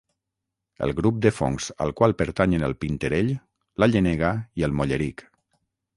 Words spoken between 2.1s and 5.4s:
pertanyen el pinetell, la llenega i el molleric.